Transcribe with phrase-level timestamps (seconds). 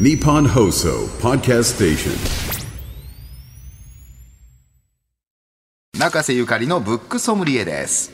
[0.00, 2.12] Nippon Hoso Podcast Station.
[5.98, 8.10] 中瀬ゆかりのブックソムリエです。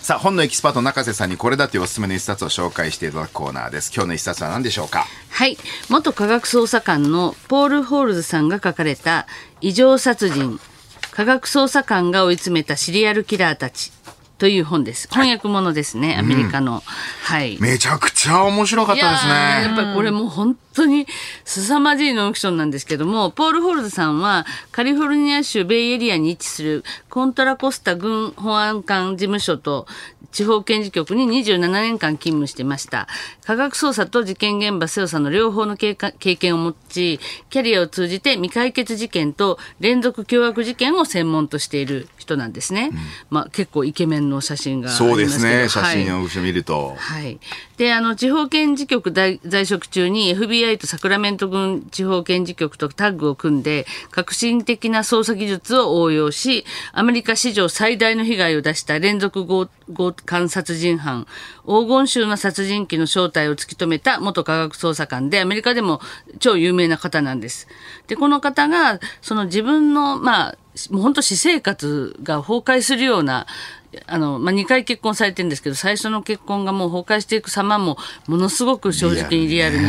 [0.00, 3.92] さあ本のエキスパート中瀬さんにこれだというおすすめの一冊を紹介していただくコーナーです。
[3.94, 5.04] 今日の一冊は何でしょうか？
[5.28, 5.58] はい。
[5.90, 9.26] 元科学捜査官のポール・ホールズさんが書かれた
[9.60, 10.58] 「異常殺人。
[11.10, 13.92] 科学捜査官が追い詰めたシリアルキラーたち」
[14.38, 15.08] という本です。
[15.08, 16.82] 翻訳ものですね、アメリカの、
[17.22, 17.58] はい。
[17.60, 21.06] めちゃくちゃ面白かったですいやっぱりこれもう本当に
[21.44, 29.86] 凄まじいノンフィクションなんですけども、ポール・ホールズさんはカリフォルニア州ベイエリアに位置するコントラコスタ軍保安官事務所と
[30.32, 33.08] 地方検事局に27年間勤務してました。
[33.42, 42.90] 科学捜査と事件現場捜査の両方の経験を持ち、キャリアを通じて未解決事件と連続凶悪事件を専門としている人なんですね。
[43.30, 47.38] まあ結構イケメンの写真がありますけどそうですね写はい真を後ろ見ると、はい。
[47.76, 61.26] で、あの、地方検事局在在職中に FBI とサクラメント軍地方検事局とタッグを組んで、革新的な捜査技術を応用し、アメリカ史上最大の被害を出した連続強強姦殺人犯、
[61.66, 66.00] 黄金州の殺人鬼の正体を突き止めた元科学捜査官で、アメリカでも
[66.38, 67.68] 超有名な方なんです。
[68.06, 70.58] で、この方が、その自分の、まあ、
[70.90, 73.46] もう本当私生活が崩壊するような、
[74.06, 79.84] あの、まあ、2回結婚されてるんですけど、最初の結婚がもう崩壊していく様も、ものすごく正直にリアルに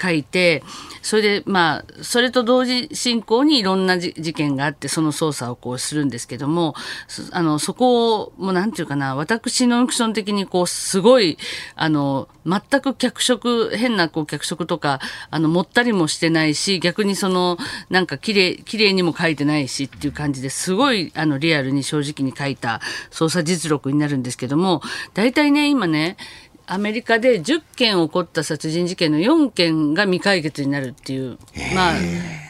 [0.00, 0.62] 書いて、
[1.02, 6.74] それで、まあ、それと同時進行にいろんな事件があって、その捜査をこうするんですけども、
[7.08, 11.38] そあの、そこを、もうなんていうかな、私ノンフィクション的にこう、すごい、
[11.76, 15.00] あの、全く脚色、変なこう脚色とか、
[15.30, 17.58] あの、もったりもしてないし、逆にその、
[17.90, 24.82] なんか綺麗、綺麗にも書いてないしっていう感じですごい、あの、リアルに正直に書いた捜査実録になるんですけども、
[25.14, 26.16] 大体ね、今ね、
[26.66, 31.38] アメリカで10件起こった殺人事件の4件が未解決になるっていう、
[31.74, 31.94] まあ、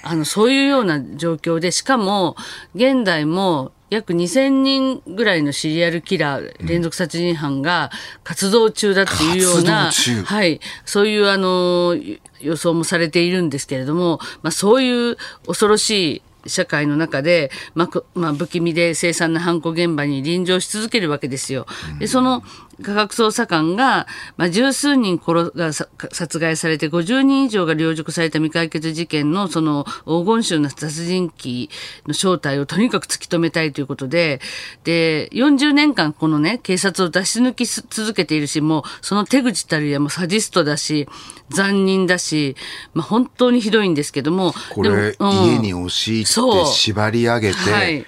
[0.04, 2.36] あの、そういうような状況で、しかも、
[2.74, 7.90] 現代も、約2000人ぐらいのシリアルキラー、連続殺人犯が
[8.24, 9.90] 活動中だっていうような、
[10.24, 11.94] はい、そういうあの
[12.40, 15.16] 予想もされているんですけれども、まあ、そういう
[15.46, 21.66] 恐ろしい社会の中で、まあこまあ、不気味で凄惨な犯行現場に臨場し続けるわけですよ。
[21.98, 22.42] でその
[22.82, 31.70] 科学捜査官が、まあ、十数人殺がさ殺害されて50人以上が領辱された未解決事件のその黄金州の殺人鬼
[32.06, 34.40] の正体をとにかく突き止めたいということで、
[34.84, 41.08] で、40年間このね、警察を出し抜きす続けているし、もうその手口たるやもうサディストだし、
[41.50, 42.56] 残忍だし、
[42.94, 45.30] まあ本当にひどいんですけども、これ、うん。
[45.46, 48.06] 家に押し入って縛り上げて、はい。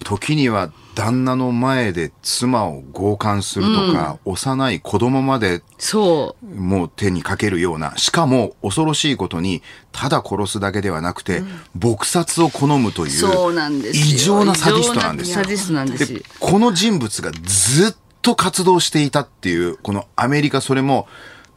[0.00, 6.60] 時には旦那の前で妻を強姦するとか、幼い子供までそう。
[6.60, 11.44] もう手にかけるような、しかも恐ろしいことに、ただ殺すだけではなくて、
[11.78, 15.34] 撲殺を好むという、そうなんですよ異常なサディストなんですよ。
[15.36, 21.06] サディストなんですよでこの人物がずっと活動していたっていう、このアメリカ、それも、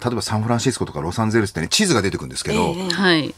[0.06, 3.34] 例えばサンフランシスコとかロサンゼルスってね、地図が出てくるんですけど、はい。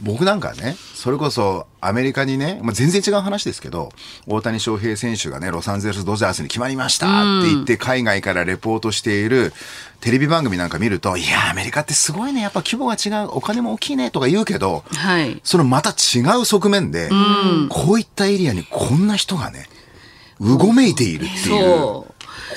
[0.00, 3.90] 僕なんかね、それこそアメリカにね、まあ、全然違う話ですけど、
[4.26, 9.52] 大谷翔平選手がね、ロサンゼルス・ドジャースに決まりましたって言って、海外からレポートしている
[10.00, 15.40] テレビ番組なんか見ると、いや、アメリカってすごいね、やっぱ規模が違う、お金も大きいねとか言うけど、はい。
[15.44, 17.10] そのまた違う側面で、
[17.68, 19.66] こういったエリアにこんな人がね、
[20.40, 22.04] うごめいているっていう。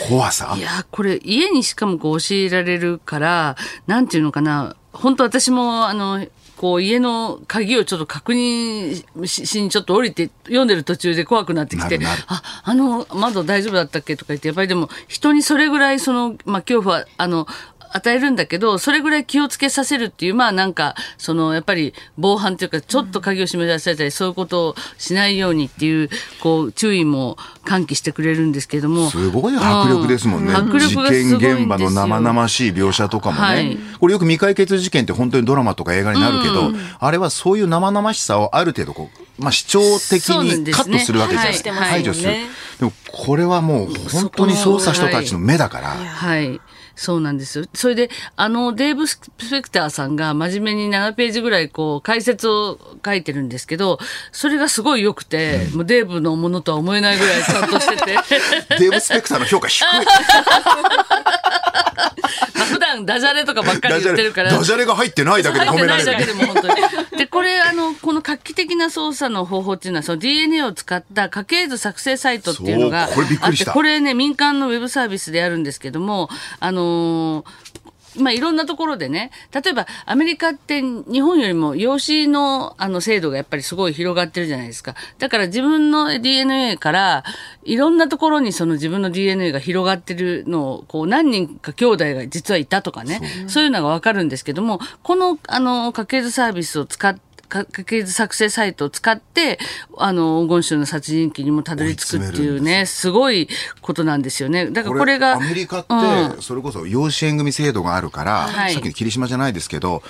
[0.08, 0.62] 怖さい。
[0.62, 3.56] や、これ、家にしかもこう教えられるから、
[3.88, 6.26] なんていうのかな、本当私も、あの、
[6.58, 17.46] こう家の鍵をちょっと確認しにちょっと降りて読んでる途中で怖くなってきて、あ、あの窓大丈夫だったっけとか言って、やっぱりでも人にそれぐらいその、まあ恐怖は、あの、
[17.96, 26.10] 与えるんだけど、それぐらい気をつけさせるっていう、まあなんか、その、やっぱり防犯というか、ちょっと鍵を閉め出されたり、そういうことをしないようにっていう、
[26.42, 29.10] こう、注意も喚起してくれるんですけども。
[29.10, 30.52] すごい迫力ですもんね。
[30.52, 33.42] うん迫事力がすごいんですよ件現場の生々しい描写とかもね。
[33.42, 39.10] はいこれよく未解決事件って本当にドラマとか映画になるけど、あれはそういう生々しさをある程度こ
[39.40, 41.72] う、まあ、視聴的にカットするわけじゃないですか。
[41.72, 42.40] はい排除するはい。
[42.80, 45.88] でもこれはもう本当に捜査人たちの目だから。
[45.90, 46.60] はい。
[46.96, 47.66] そうなんですよ。
[47.74, 49.20] それで、あの、デーブ・ス
[49.50, 54.00] ペクターさんが真面目に7ページぐらい、こう、解説を書いてるんですけど、
[54.32, 58.18] それがすごい良くて、もうデーブのものとは思えないぐらいちゃんとしてて、
[58.80, 59.86] デーブ・スペクターの評価低い。
[62.66, 64.52] まあ普段ダジャレとかばっかり言ってるから。
[64.52, 66.46] ダジャレが入ってないだけで褒められる入ってないだけで。
[66.46, 66.68] も本当
[67.16, 67.18] に。
[67.18, 76.30] で、これ、あの、この画期的な操作の方法っていうのは、その DNA を使った家系図作成サイトっていうのがこれびっくりしたあってこれね、民間のウェブサービスであるんですけども、
[76.60, 77.75] あのー
[78.18, 84.96] まあ、いろんなところでね、例えばアメリカって日本よりも養子のあの制度がやっぱりすごい広がってるじゃないですか。
[85.20, 87.24] だから自分の DNA から
[87.64, 93.66] いろんなところにその自分の DNA が広がってるのを、こう何人か兄弟が実はいたとかね、そう。
[93.66, 99.60] いうのがわかるんですけども、このあの家系図サービスを使ってか家系図作成サイトを使って、
[99.98, 103.48] あの、黄金州の殺人鬼にもたどり着くっていうね、すごい
[103.82, 104.68] ことなんですよね。
[104.68, 105.34] だからこれが。
[105.34, 110.04] アメリカっうんて、それこそ養子縁組制度があるから、はいさっきの霧島じゃないですけど、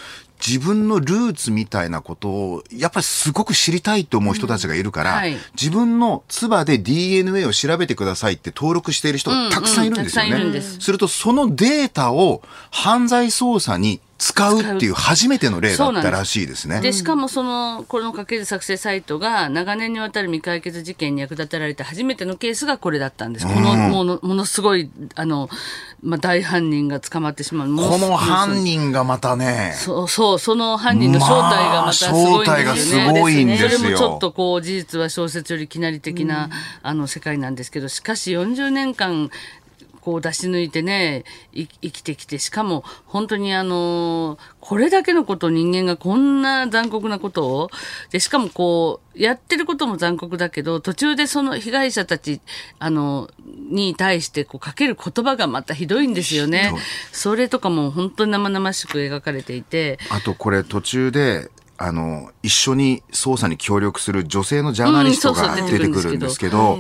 [0.45, 10.31] 自分のルーツみたいなことを、やっぱりすごく知りたいと思う人たちがいるから、うんはい自分の唾で DNA を調べてくださいって登録している人がたくさんいるんですよね。
[10.31, 12.41] うんうんすすると、そのデータを
[12.71, 16.79] 犯罪捜査に使うっていう初めての例だったらしいですね。
[16.79, 23.45] で、しかもその、この家系図作成サイトが長年にわたる未解決事件に役立てられた初めてのケースがこれだったんです。
[23.45, 25.49] この、もの、ものすごい、あの、
[26.05, 27.67] まあ、大犯人が捕まってしまう。
[27.67, 32.45] もこの犯犯人がまたね、そう、そう、その犯人の正体がまたすごいんですよね。
[32.45, 36.51] まあ正体がすごいんですよそれもちょっとこう、事実は小説よりきなり的な、
[36.83, 39.31] あの、世界なんですけど、しかし40年間、
[40.05, 47.69] こう出し抜いてね、い生きてきて、しかも本当にあの、これだけのことを人間がこんな残酷なことを、
[48.11, 52.39] で、しかもこう、やってることも残酷だけど、途中でその被害者たち、
[52.77, 56.71] あの、に対してこうかける言葉がまたひどいんですよね。
[57.11, 66.77] それとかも本当に生々しく描かれていて、あとこれ途中で、あの、一緒に捜査に協力する女性のジャーナリストが出てくるんですけど、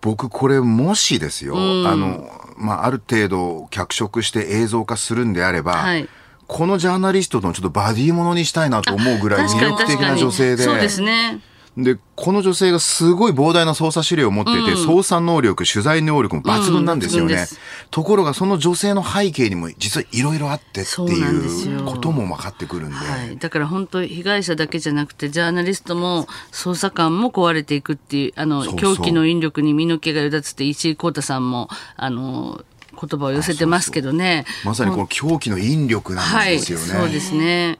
[0.00, 6.08] 僕これもしですよ、あの、まあ、ある程度脚色して映像化するんであれば、はい。
[6.46, 11.40] このジャーナリストのちょっとバディものにしたいなと思うぐらい魅力的な女性で、そうですね。
[11.82, 17.34] で、この女性がすごい膨大な捜査資料を持っていて、捜査能力、取材能力も抜群なんですよね。
[17.34, 17.46] うん
[17.90, 22.96] ところが、その女性の背景にも実はいろいろあってっていうことも分かってくるんで。
[22.96, 34.44] はい、だから本当被害者だけじゃなくてジャーナリストも捜査官も壊れていくっていうあのそうそう狂気の引力に身の毛がよだつって石井浩太さんもあの言葉を寄せてますけどね。
[34.64, 36.84] まさにこの狂気の引力なんはい、ですよね。
[36.84, 37.78] そうですね。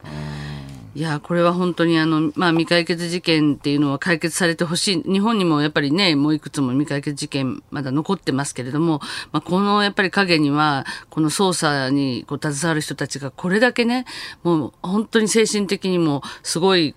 [0.93, 5.03] いや、これは本当にあの、まあ、未解決事件っていうのは解決されてほしい。
[5.05, 9.01] 日本にもやっぱりね、もういくつも未解決事件まだ残ってますけれども、
[9.31, 14.05] まあ、このやっぱり影には、この捜査にこう携わる人たちがこれだけね、
[14.43, 16.97] もう本当に精神的にもすごい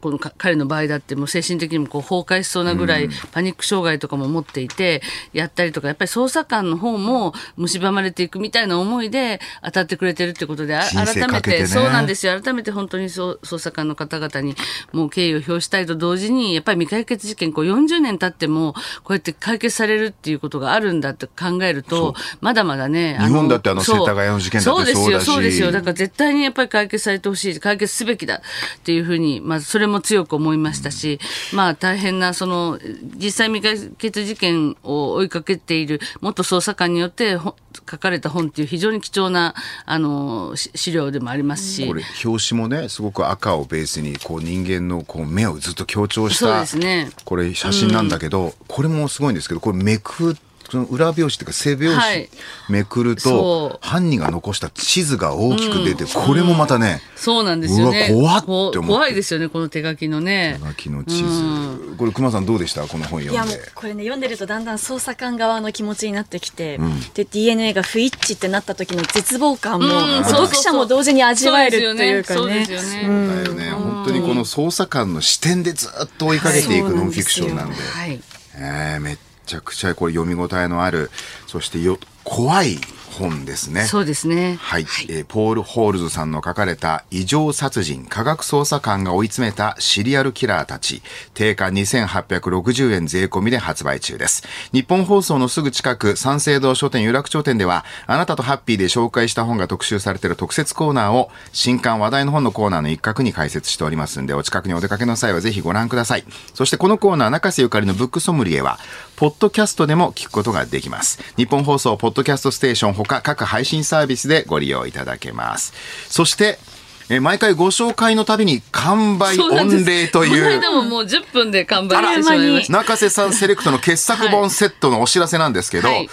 [0.00, 12.40] このか彼の場合だってもう精神的にもこう崩壊しそうなぐらいパニック障害とかも持っていてやったりとかやっぱり捜査官の方も蝕まれていくみたいな思いで当たってくれてるってことで改めてそうなんですよ。
[12.40, 14.56] 改めて本当にそう捜査官の方々に
[14.92, 18.74] もう敬意を表したいと同時にやっぱり未解決事件こう40年経っても
[19.04, 23.98] こうやって解決されるっていうことがあるんだって考えるとまだまだね日本だってあのそう。
[24.00, 25.70] 世田谷の事件だってそうですよそうですよ。
[25.70, 28.40] だから絶対にやっぱり解決されてほしい解決すべきだっ
[28.82, 31.18] ていうふうに、まずそれも強く思いましたし、
[31.52, 32.78] まあ大変なその
[33.16, 37.56] 実際未解決事件を追いかけている元捜査官によってほ
[37.90, 39.54] 書かれた本っていう非常に貴重な
[39.86, 41.86] あのし資料でもありますし。
[41.86, 47.10] これ表紙もねすごく赤をベースにこう人間のこう目をずっと強調しそうたですね。
[47.24, 50.36] これ写真なんだけど、これもすごいんですけどこれめく
[50.70, 52.28] その裏表紙っていうか背表紙はい。
[52.68, 53.72] めくるそう。
[53.72, 58.08] と犯人が残した地図が大きく出て、これもまたね、そうなんですよね。
[58.12, 58.94] うわ怖っって思って。
[58.94, 60.58] 怖いですよねこの手書きのね。
[60.60, 62.86] 手書きの地図、これ熊さんどうでした？
[62.86, 63.56] この本いや読んで。
[63.58, 66.78] もうこれね読んでるとだんだん捜査官側の気持ちになってきて、
[67.14, 69.88] で DNA が不一致ってなった時の絶望感も、
[70.24, 72.60] 読者も同時に味わえるっていうかね。
[72.60, 72.72] ですよね。
[72.72, 73.26] そうですよね。
[73.26, 73.70] だよね。
[73.70, 78.20] 本当にこの捜査官の視点でずっと追いかけていくはいノンフィクションなんで、はい。
[78.54, 81.10] えーめっちゃくちゃこれ読み応えのある
[81.46, 82.78] そしてよ怖い
[83.12, 83.84] 本ですね。
[83.84, 84.58] そうですね。
[84.60, 91.02] はい、えーポール・ホールズさんの書かれた異常殺人科学捜査官が追い詰めたシリアルキラーたち。
[91.34, 94.42] 定価2860円税込みで発売中です。
[94.72, 106.24] 日本放送のすぐ近く三省堂書店有楽町店ではあなたとハッピーで紹介した本が特集されている特設コーナーを新刊話題の本のコーナーの一角に開設しておりますんでお近くにお出かけの際はぜひご覧ください。
[106.54, 108.78] そしてこのコーナー中瀬ゆかりのブックソムリエは
[109.16, 111.20] ポッドキャストでも聞くことができます。
[111.36, 115.72] 日本放送ポッドキャストステーションほか各配信サービスでご利用いただけます。
[116.08, 116.60] そして
[117.08, 119.48] えー毎回ご紹介のたびに完売御
[119.84, 120.60] 礼という。
[120.60, 122.72] この間ももう10分で完売してしまいました。
[122.72, 126.08] 中瀬さんセレクトの傑作本セットのお知らせなんですけど、はい。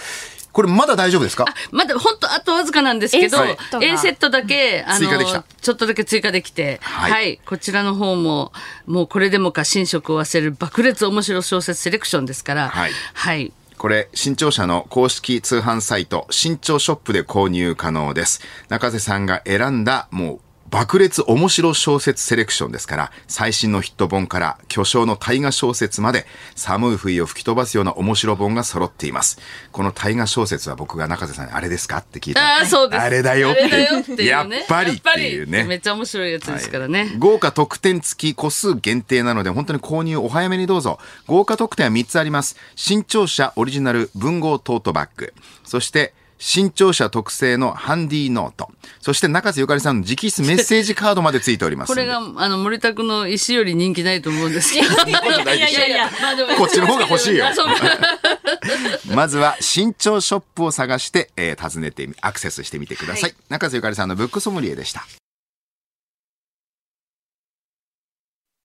[0.52, 1.44] これまだ大丈夫ですか？
[1.70, 3.38] まだ本当あとわずかなんですけど、
[3.80, 5.44] A セットだけ、あ追加できた。
[5.60, 7.34] ちょっとだけ追加できて、ははい。
[7.34, 8.52] い、こちらの方も、
[8.86, 12.90] もうこれでもか寝食を忘れる爆裂面白小説セレクションですから、はい。
[13.14, 13.52] はい。
[13.80, 18.42] これ、新潮社の公式通販サイト、新潮ショップで購入可能です。
[18.68, 29.38] 中瀬さんが選んだ、もう、爆裂面白小説セレクションですから、最新のヒット本から巨匠の大河小説まで、寒い冬を吹き飛ばすような面白本が揃っています。
[29.72, 31.98] この大河小説は僕が中瀬さんにあれですか？
[31.98, 33.02] って聞いたらああ、そうです。
[33.02, 34.26] あれだよってあれだよっていうね。
[34.26, 37.14] やっぱりっていうねめっちゃ面白いやつですからね。
[37.18, 45.34] 豪華特典付き個数限定なので本当に購入お早めにどうぞ豪華特典は3つあります新潮社オリジナル文豪トートバッグ
[45.64, 48.70] そして新潮社特製のハンディノート。
[49.00, 51.88] そして中瀬ゆかりさんの直筆メッセージカードまで付いております。
[51.88, 54.86] これが、あの、森田君の石より人気ないと思うんですけど。
[55.06, 57.44] いやいやいやまあでもこっちの方が欲しいよ。
[59.14, 65.04] まずは新潮ショップを探して、えー訪ねてみアクセスしてみてください、中瀬ゆかりさんのブックソムリエでした